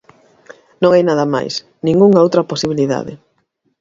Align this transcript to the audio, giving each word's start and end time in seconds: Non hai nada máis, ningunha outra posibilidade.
Non 0.81 0.91
hai 0.93 1.03
nada 1.05 1.25
máis, 1.35 1.53
ningunha 1.85 2.23
outra 2.25 2.47
posibilidade. 2.51 3.13